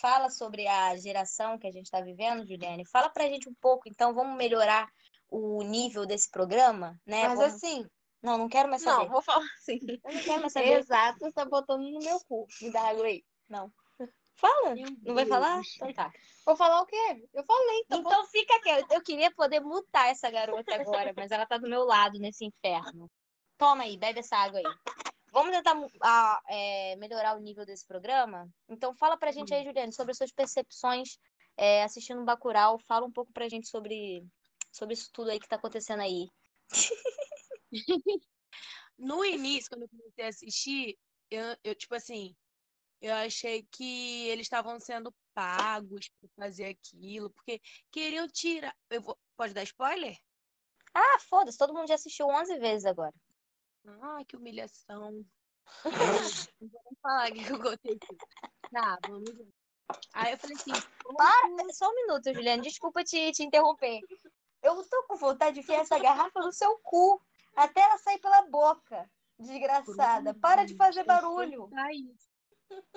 [0.00, 2.86] Fala sobre a geração que a gente está vivendo, Juliane.
[2.86, 4.90] Fala pra gente um pouco, então, vamos melhorar
[5.30, 7.28] o nível desse programa, né?
[7.28, 7.86] Mas Vamos- assim,
[8.22, 9.04] Não, não quero mais saber.
[9.04, 9.78] não, vou falar assim.
[10.04, 10.78] Eu não quero mais saber.
[10.78, 12.46] Exato, você tá botando no meu cu.
[12.60, 13.24] Me dá água aí.
[13.48, 13.72] Não.
[14.34, 14.74] Fala.
[15.02, 15.60] Não vai falar?
[15.76, 16.10] Então tá.
[16.46, 17.28] Vou falar o quê?
[17.34, 17.98] Eu falei, bom.
[17.98, 18.90] Então fica quieto.
[18.90, 23.10] Eu queria poder mutar essa garota agora, mas ela tá do meu lado nesse inferno.
[23.58, 24.64] Toma aí, bebe essa água aí.
[25.32, 28.48] Vamos tentar ah, é, melhorar o nível desse programa?
[28.68, 31.18] Então fala pra gente aí, Juliane, sobre as suas percepções
[31.56, 32.78] é, assistindo Bacurau.
[32.88, 34.24] Fala um pouco pra gente sobre,
[34.72, 36.28] sobre isso tudo aí que tá acontecendo aí.
[39.02, 40.98] No início, quando eu comecei a assistir,
[41.30, 42.36] eu, eu, tipo assim,
[43.00, 48.76] eu achei que eles estavam sendo pagos por fazer aquilo, porque queriam tirar.
[48.90, 49.18] Eu vou...
[49.38, 50.18] Pode dar spoiler?
[50.92, 53.14] Ah, foda-se, todo mundo já assistiu 11 vezes agora.
[54.02, 55.24] Ai, que humilhação.
[56.60, 58.16] Não vou nem falar o que eu gostei aqui.
[58.70, 59.48] Tá, vamos ver.
[60.12, 60.72] Aí eu falei assim,
[61.16, 64.00] Para, só um minuto, Juliane, desculpa te, te interromper.
[64.62, 67.20] Eu tô com vontade de enfiar essa garrafa no seu cu,
[67.56, 69.10] até ela sair pela boca.
[69.38, 71.70] Desgraçada, para de fazer barulho.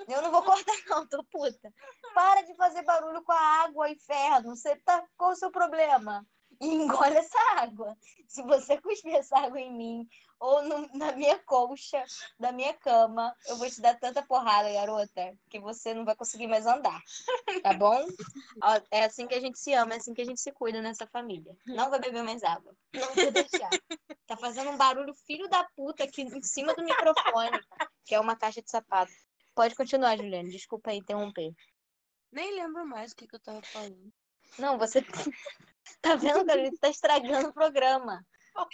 [0.06, 1.72] Eu não vou cortar, não, tô puta.
[2.14, 4.54] Para de fazer barulho com a água, inferno.
[4.54, 5.04] Você tá.
[5.16, 6.24] Qual o seu problema?
[6.60, 7.96] E engole essa água.
[8.28, 10.08] Se você cuspir essa água em mim
[10.40, 12.04] ou no- na minha colcha
[12.38, 16.46] da minha cama, eu vou te dar tanta porrada, garota, que você não vai conseguir
[16.46, 17.00] mais andar.
[17.62, 18.06] Tá bom?
[18.90, 21.06] É assim que a gente se ama, é assim que a gente se cuida nessa
[21.06, 21.56] família.
[21.66, 22.74] Não vai beber mais água.
[22.92, 23.70] Não vou deixar.
[24.26, 27.60] Tá fazendo um barulho filho da puta aqui em cima do microfone,
[28.04, 29.12] que é uma caixa de sapato.
[29.54, 30.50] Pode continuar, Juliane.
[30.50, 31.52] Desculpa aí interromper.
[32.32, 34.12] Nem lembro mais o que, que eu tava falando.
[34.58, 35.00] Não, você
[36.00, 36.60] tá vendo, cara?
[36.60, 38.24] Ele tá estragando o programa.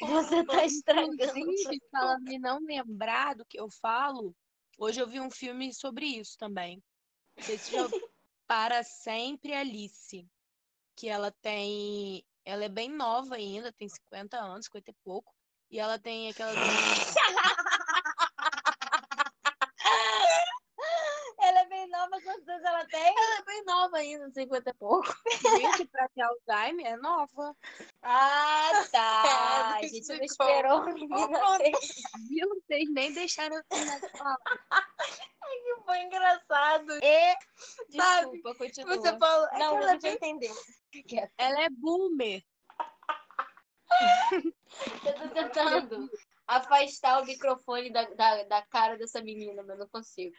[0.01, 1.39] Você tá estragando.
[1.39, 4.35] Inclusive, falando em não lembrar do que eu falo,
[4.79, 6.83] hoje eu vi um filme sobre isso também.
[7.39, 8.11] Se já ouviu.
[8.47, 10.27] Para Sempre Alice.
[10.97, 12.25] Que ela tem.
[12.45, 15.33] Ela é bem nova ainda, tem 50 anos, 50 e pouco.
[15.71, 16.53] E ela tem aquela.
[24.01, 25.15] ainda, 50 e pouco.
[25.59, 27.57] Gente, pra ter Alzheimer é nova.
[28.03, 29.79] Ah, tá.
[29.81, 31.59] É, A gente não esperou a menina.
[32.29, 32.49] Viu?
[32.49, 33.65] Vocês nem deixaram eu
[34.17, 34.39] falar.
[35.51, 36.93] Que foi engraçado.
[37.03, 37.37] E...
[37.97, 38.97] Sabe, Desculpa, continua.
[38.97, 39.49] Você falou.
[39.53, 40.55] é Não, ela é bem entendeu.
[41.39, 42.43] Ela é boomer.
[45.05, 46.09] Eu tô tentando
[46.47, 50.37] afastar o microfone da, da, da cara dessa menina, mas não consigo.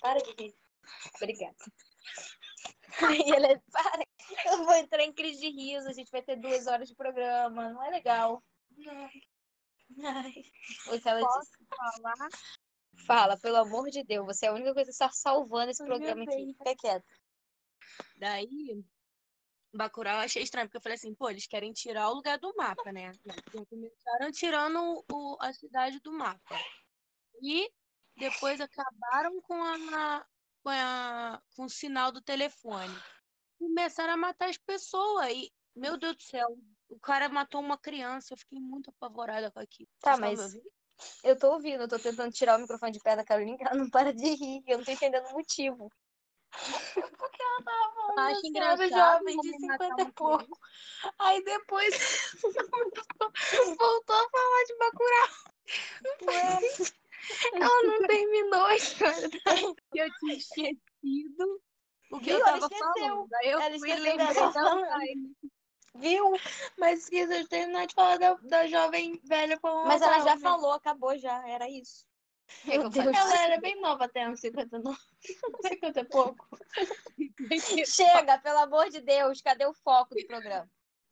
[0.00, 0.54] Para de rir.
[1.16, 1.56] Obrigada.
[3.06, 3.58] Aí ela é...
[3.70, 4.04] Para.
[4.46, 7.70] Eu vou entrar em crise de riso, a gente vai ter duas horas de programa,
[7.70, 8.42] não é legal.
[10.04, 10.32] Ai.
[11.00, 11.66] Que ela disse?
[11.68, 12.28] Falar.
[13.06, 15.88] Fala, pelo amor de Deus, você é a única coisa que está salvando esse Ai,
[15.88, 16.54] programa aqui.
[16.58, 17.06] Fica quieta.
[18.16, 18.84] Daí,
[19.72, 22.54] Bacurau eu achei estranho, porque eu falei assim, pô, eles querem tirar o lugar do
[22.56, 23.12] mapa, né?
[23.24, 23.34] Já
[23.68, 26.58] começaram tirando o, a cidade do mapa.
[27.42, 27.70] E
[28.16, 30.26] depois acabaram com a,
[30.62, 32.94] com a com o sinal do telefone.
[33.58, 35.28] Começaram a matar as pessoas.
[35.32, 36.48] E, meu Deus do céu,
[36.88, 38.32] o cara matou uma criança.
[38.32, 39.88] Eu fiquei muito apavorada com aquilo.
[40.00, 40.60] Tá, Vocês mas-?
[41.24, 43.88] Eu tô ouvindo, eu tô tentando tirar o microfone de pé da Carolina, ela não
[43.88, 45.90] para de rir, eu não tô entendendo o motivo.
[47.18, 50.58] Porque ela tava falando acho senhora engraçado jovem de como matar 50 e pouco.
[51.18, 52.32] Aí depois
[53.78, 55.28] voltou a falar de Bacurau.
[57.54, 59.30] Ela não terminou a história.
[60.04, 61.62] que eu tinha esquecido
[62.10, 62.38] o que Viu?
[62.38, 63.28] eu Ela tava falando.
[63.34, 64.84] Aí eu Ela fui falando.
[64.84, 65.30] Alzheimer.
[65.94, 66.32] Viu?
[66.78, 70.40] Mas esqueceu de terminar de falar da, da jovem velha com Mas ela já Alzheimer.
[70.40, 72.04] falou, acabou já, era isso.
[72.64, 73.04] Meu Deus.
[73.04, 73.16] Deus.
[73.16, 74.98] Ela era bem nova até uns 59.
[75.62, 76.48] 50 e pouco.
[77.86, 80.68] Chega, pelo amor de Deus, cadê o foco do programa?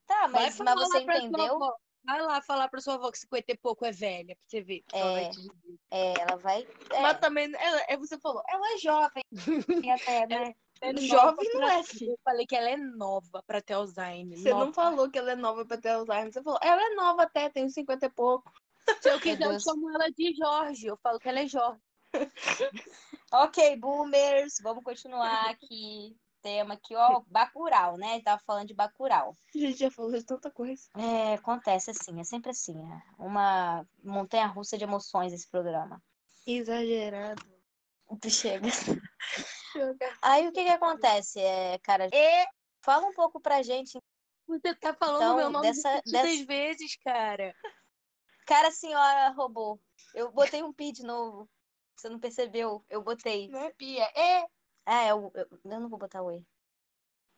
[0.06, 1.58] Tá, mas, mas você entendeu?
[2.08, 4.80] Vai lá falar pra sua avó que 50 e pouco é velha, pra você ver.
[4.88, 5.28] que ela vai É.
[5.30, 5.52] te dizer.
[5.90, 6.66] É, ela vai.
[6.90, 9.22] é, Mas também, ela, é, você falou, ela é jovem
[9.94, 10.54] até, né?
[10.80, 12.12] É Jovem não é, filho.
[12.12, 14.38] Eu falei que ela é nova pra ter Alzheimer.
[14.38, 14.72] Você não nova.
[14.72, 16.32] falou que ela é nova pra ter Alzheimer.
[16.32, 18.50] Você falou, ela é nova até, tem uns 50 e pouco.
[19.02, 20.86] Se eu quiser, eu chamo ela de Jorge.
[20.86, 21.80] Eu falo que ela é Jorge.
[23.30, 26.16] Ok, boomers, vamos continuar aqui.
[26.40, 28.20] Tema aqui, ó, Bacurau, né?
[28.22, 29.34] Tava falando de Bacurau.
[29.54, 30.82] A gente já falou de tanta coisa.
[30.96, 32.76] É, acontece assim, é sempre assim.
[32.78, 36.00] É uma montanha-russa de emoções esse programa.
[36.46, 37.42] Exagerado.
[38.30, 38.68] Chega.
[40.22, 42.08] Aí o que que acontece, é, cara?
[42.12, 42.46] E
[42.82, 43.98] fala um pouco pra gente,
[44.46, 47.54] Você tá falando Então, meu nome dessa- dessa- vezes, cara.
[48.46, 49.78] cara, senhora robô.
[50.14, 51.46] Eu botei um pi de novo.
[51.94, 52.82] Você não percebeu?
[52.88, 53.48] Eu botei.
[53.48, 54.46] Não é pia, é.
[54.88, 56.42] É, eu, eu, eu não vou botar o E.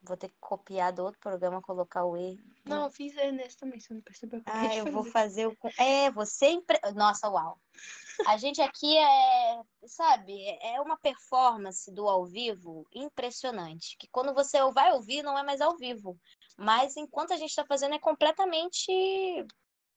[0.03, 2.39] Vou ter que copiar do outro programa, colocar o E.
[2.65, 4.87] Não, eu fiz é nesse também, você não percebeu o que eu Ah, acabei de
[4.87, 5.47] eu vou fazer.
[5.47, 5.57] o.
[5.77, 6.47] É, você.
[6.49, 6.79] Impre...
[6.95, 7.59] Nossa, uau.
[8.25, 13.97] A gente aqui é, sabe, é uma performance do ao vivo impressionante.
[13.99, 16.17] Que quando você vai ouvir, não é mais ao vivo.
[16.57, 19.45] Mas enquanto a gente está fazendo, é completamente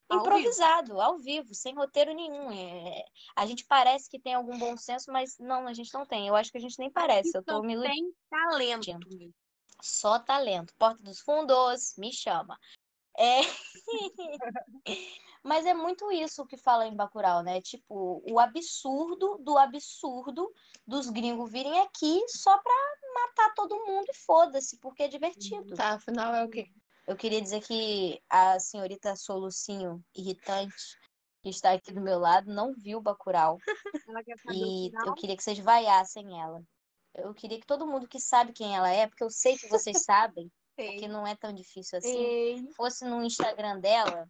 [0.08, 2.50] Ao improvisado, ao vivo, sem roteiro nenhum.
[2.50, 3.04] É...
[3.36, 6.28] A gente parece que tem algum bom senso, mas não, a gente não tem.
[6.28, 7.36] Eu acho que a gente nem parece.
[7.36, 8.86] Eu tô me tem talento.
[9.82, 10.74] Só talento.
[10.78, 12.58] Porta dos Fundos, me chama.
[13.16, 13.40] É...
[15.44, 17.60] Mas é muito isso que fala em Bacurau, né?
[17.60, 20.50] Tipo, o absurdo do absurdo
[20.86, 22.72] dos gringos virem aqui só pra
[23.14, 25.74] matar todo mundo e foda-se, porque é divertido.
[25.74, 26.66] Tá, afinal é o quê?
[27.06, 30.74] Eu queria dizer que a senhorita Solucinho irritante
[31.42, 33.58] que está aqui do meu lado não viu Bacurau.
[34.24, 36.62] Quer saber E o eu queria que vocês vaiassem ela.
[37.14, 40.02] Eu queria que todo mundo que sabe quem ela é, porque eu sei que vocês
[40.04, 42.72] sabem, porque não é tão difícil assim, Ei.
[42.74, 44.26] fosse no Instagram dela.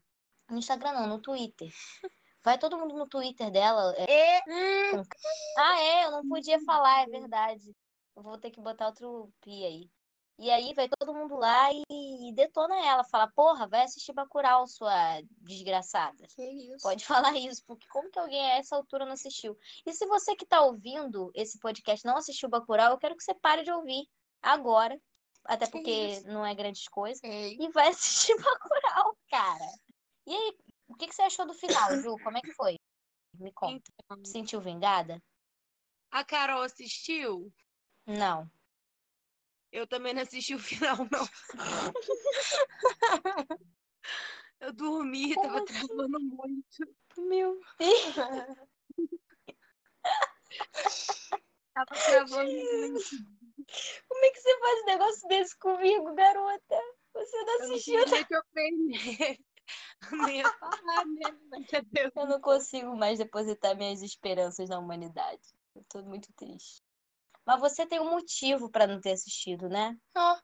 [0.50, 1.72] No Instagram não, no Twitter.
[2.42, 3.94] Vai todo mundo no Twitter dela.
[3.96, 4.40] é-
[5.56, 7.74] Ah, é, eu não podia falar, é verdade.
[8.16, 9.90] Eu vou ter que botar outro pi aí.
[10.38, 13.04] E aí vai todo mundo lá e detona ela.
[13.04, 16.26] Fala, porra, vai assistir Bacurau, sua desgraçada.
[16.34, 16.82] que isso?
[16.82, 19.56] Pode falar isso, porque como que alguém a essa altura não assistiu?
[19.86, 23.34] E se você que tá ouvindo esse podcast não assistiu Bacurau, eu quero que você
[23.34, 24.06] pare de ouvir
[24.42, 25.00] agora.
[25.44, 27.22] Até Que porque não é grandes coisas.
[27.22, 27.56] Ei.
[27.60, 29.72] E vai assistir Bacurau, cara.
[30.26, 30.56] E aí,
[30.88, 32.16] o que, que você achou do final, Ju?
[32.24, 32.76] Como é que foi?
[33.38, 33.90] Me conta.
[34.04, 35.22] Então, Sentiu vingada?
[36.10, 37.52] A Carol assistiu?
[38.06, 38.50] Não.
[39.74, 41.28] Eu também não assisti o final, não.
[44.60, 45.87] Eu dormi, Como tava assim?
[45.88, 46.94] travando muito.
[47.18, 47.60] Meu.
[51.74, 53.00] Tava travando muito.
[54.08, 56.80] Como é que você faz um negócio desse comigo, garota?
[57.12, 58.04] Você não Eu não assistiu.
[60.12, 61.37] Nem ia falar, né?
[62.14, 65.42] Eu não consigo mais depositar minhas esperanças na humanidade.
[65.74, 66.83] Eu tô muito triste.
[67.46, 69.96] Mas você tem um motivo pra não ter assistido, né?
[70.14, 70.40] Ah,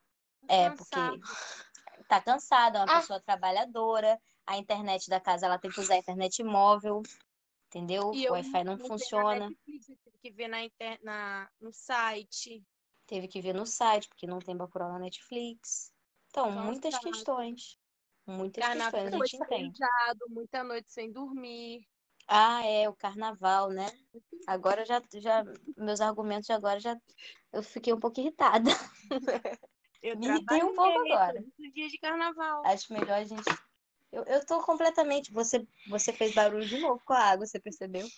[0.49, 1.21] É, Cansado.
[1.21, 3.01] porque tá cansada, é uma Ah.
[3.01, 7.03] pessoa trabalhadora, a internet da casa ela tem que usar a internet móvel,
[7.69, 8.13] entendeu?
[8.15, 9.49] E O Wi-Fi não funciona.
[9.49, 10.99] Netflix, tive que ver na, inter...
[11.03, 11.49] na...
[11.61, 12.65] no site.
[13.07, 15.93] Teve que ver no site, porque não tem Bacurau na Netflix.
[16.31, 17.13] Então, muitas Cansado.
[17.13, 17.79] questões.
[18.27, 19.79] Muitas Carnaval questões, a gente entende.
[19.79, 21.87] pesado, muita noite sem dormir.
[22.33, 23.87] Ah, é, o carnaval, né?
[24.47, 25.45] Agora já, já,
[25.77, 26.97] meus argumentos de agora já,
[27.53, 28.71] eu fiquei um pouco irritada.
[30.03, 31.45] Eu Me irritei um pouco agora.
[31.75, 32.64] dias de carnaval.
[32.64, 33.43] Acho melhor a gente.
[34.11, 35.31] Eu, eu tô completamente.
[35.31, 38.09] Você, você fez barulho de novo com a água, você percebeu?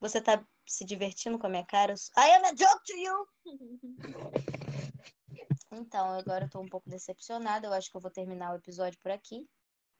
[0.00, 1.94] Você tá se divertindo com a minha cara?
[2.16, 3.28] I am a joke to you!
[5.70, 7.66] Então, agora eu tô um pouco decepcionada.
[7.68, 9.46] Eu acho que eu vou terminar o episódio por aqui.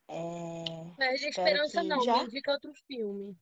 [0.08, 0.64] É,
[0.98, 3.38] Mas de espero esperança não, já- me indica outro filme.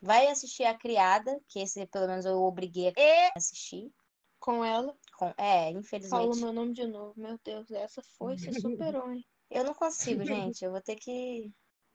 [0.00, 3.90] Vai assistir A Criada, que esse pelo menos eu obriguei a assistir.
[4.38, 4.94] Com ela.
[5.18, 5.28] Com...
[5.38, 6.40] É, Falou infelizmente.
[6.40, 7.14] meu nome de novo.
[7.16, 9.24] Meu Deus, essa foi, você superou, hein?
[9.50, 10.64] Eu não consigo, gente.
[10.64, 11.50] Eu vou ter que.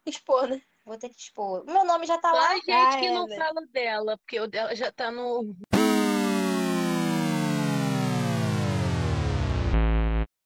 [0.05, 0.61] Expor, né?
[0.83, 1.63] Vou ter que expor.
[1.65, 2.49] Meu nome já tá Só lá.
[2.49, 3.39] a gente Ah, que é, não velho.
[3.41, 5.55] fala dela, porque o dela já tá no.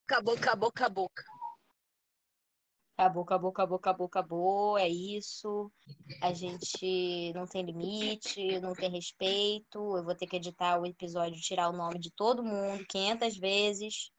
[0.08, 1.12] Acabou, acabou, acabou.
[2.98, 4.78] Acabou, acabou, acabou, acabou, acabou.
[4.78, 5.70] É isso.
[6.22, 9.98] A gente não tem limite, não tem respeito.
[9.98, 14.12] Eu vou ter que editar o episódio, tirar o nome de todo mundo 500 vezes.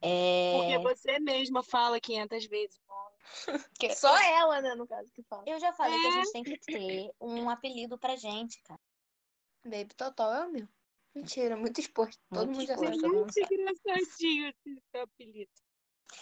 [0.00, 0.78] Porque É...
[0.80, 2.80] você mesma fala 500 vezes.
[3.78, 5.44] que- Só ela, né, no caso, que fala.
[5.46, 6.12] Eu já falei que a É.
[6.12, 8.80] gente tem que ter um apelido pra gente, cara.
[9.64, 10.68] Baby Total é o meu.
[11.14, 12.18] Mentira, muito exposto.
[12.32, 12.98] Todo Muito mundo já sabe.
[12.98, 13.54] sabe.
[13.54, 15.50] engraçadinho esse seu apelido.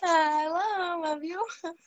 [0.03, 1.41] Ah, ela ama, viu?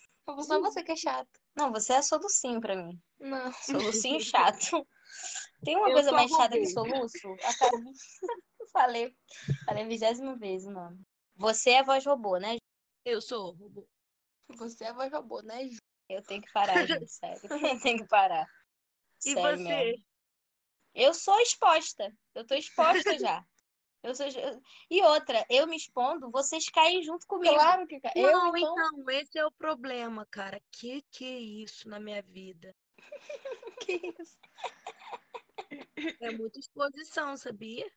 [0.45, 1.29] Só você que é chato.
[1.55, 2.99] Não, você é solucinho pra mim.
[3.19, 3.51] Não.
[3.53, 4.87] Solucinho chato.
[5.63, 7.35] Tem uma Eu coisa mais chata que soluço?
[7.43, 7.93] Acabei.
[8.71, 9.15] falei.
[9.65, 11.01] Falei a vigésima vez o nome.
[11.35, 12.57] Você é voz robô, né?
[13.05, 13.87] Eu sou robô.
[14.49, 15.77] Você é a voz robô, né, Ju?
[16.09, 17.41] Eu tenho que parar, gente, sério.
[17.43, 18.47] Eu tenho que parar.
[19.25, 19.63] E Sério você?
[19.63, 20.03] mesmo.
[20.93, 22.13] Eu sou exposta.
[22.35, 23.43] Eu tô exposta já.
[24.03, 24.25] Eu sou...
[24.91, 27.53] E outra, eu me expondo, vocês caem junto comigo.
[27.55, 28.75] Claro que ca- eu, Não, então.
[28.75, 30.61] então, esse é o problema, cara.
[30.71, 32.75] Que que é isso na minha vida?
[33.87, 34.37] Que isso?
[36.21, 37.89] É muita exposição, sabia?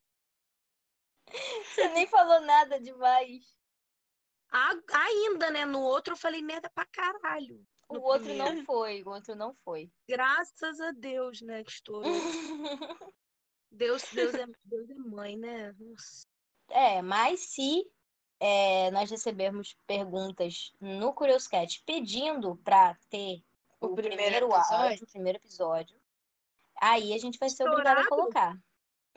[1.64, 3.56] Você nem falou nada demais.
[4.50, 5.64] A- ainda, né?
[5.64, 7.64] No outro eu falei merda pra caralho.
[7.88, 8.56] O outro primeiro.
[8.56, 9.90] não foi, o outro não foi.
[10.08, 12.02] Graças a Deus, né, que estourou.
[13.70, 15.72] Deus, Deus, é, Deus é mãe, né?
[15.78, 16.26] Nossa.
[16.68, 17.84] É, mas se
[18.40, 23.42] é, nós recebermos perguntas no Curioscat pedindo para ter
[23.80, 24.76] O o, primeiro primeiro, episódio?
[24.76, 26.00] áudio, o primeiro episódio,
[26.80, 28.56] aí a gente vai ser obrigada a colocar.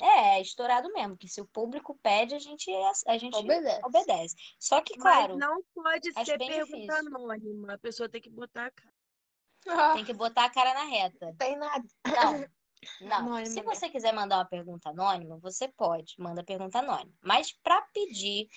[0.01, 2.71] É, é estourado mesmo, que se o público pede, a gente,
[3.05, 3.81] a gente Obedece.
[3.83, 4.35] obedece.
[4.57, 6.95] Só que, claro, Mas não pode ser pergunta difícil.
[6.95, 7.73] anônima.
[7.73, 8.93] A pessoa tem que botar a cara.
[9.67, 11.35] Ah, tem que botar a cara na reta.
[11.37, 11.85] tem nada.
[12.07, 12.47] Não,
[13.01, 13.17] não.
[13.17, 13.63] Anônimo, Se né?
[13.63, 17.13] você quiser mandar uma pergunta anônima, você pode, manda pergunta anônima.
[17.21, 18.47] Mas para pedir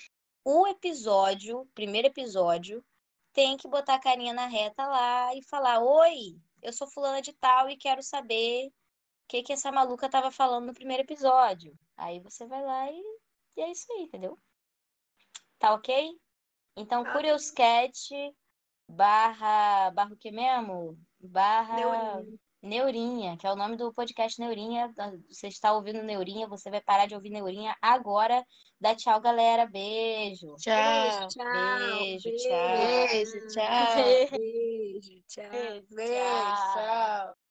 [0.45, 2.85] o episódio, primeiro episódio,
[3.33, 7.33] tem que botar a carinha na reta lá e falar: Oi, eu sou fulana de
[7.33, 8.73] tal e quero saber o
[9.29, 11.75] que, que essa maluca tava falando no primeiro episódio.
[11.97, 13.03] Aí você vai lá e,
[13.57, 14.39] e é isso aí, entendeu?
[15.59, 16.11] Tá ok?
[16.77, 17.13] Então, Tá.
[17.13, 18.35] Curioscat
[18.89, 19.91] barra.
[19.91, 20.99] Barra o que mesmo?
[21.21, 21.77] Barra.
[21.77, 22.39] Neurinha.
[22.62, 24.92] Neurinha, que é o nome do podcast Neurinha.
[25.29, 28.44] Você está ouvindo Neurinha, você vai parar de ouvir Neurinha agora.
[28.81, 29.66] Dá tchau, galera.
[29.66, 30.55] Beijo.
[30.57, 31.29] Tchau.
[31.29, 31.44] Tchau.
[31.88, 33.09] Beijo, beijo, tchau.
[33.09, 34.31] Beijo, tchau.
[34.31, 35.50] Beijo, tchau.
[35.50, 36.73] Beijo, Beijo, tchau.
[36.75, 37.42] tchau.